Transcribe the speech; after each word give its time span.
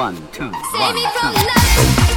One, 0.00 0.16
two, 0.32 0.50
one, 0.78 0.96
two. 0.96 2.09